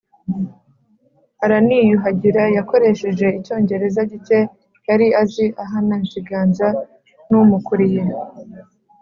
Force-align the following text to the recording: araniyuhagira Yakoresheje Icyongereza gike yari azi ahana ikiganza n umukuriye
araniyuhagira 1.43 2.43
Yakoresheje 2.57 3.25
Icyongereza 3.39 4.01
gike 4.11 4.39
yari 4.87 5.07
azi 5.21 5.45
ahana 5.63 5.95
ikiganza 6.05 6.67
n 7.29 7.31
umukuriye 7.43 8.03